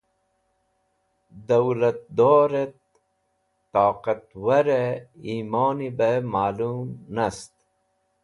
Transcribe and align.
Dowlatdorẽt 1.47 2.75
toqtwarẽ 3.73 4.89
yimoni 5.25 5.87
be 5.97 6.09
malum 6.33 6.79
nast. 7.15 7.53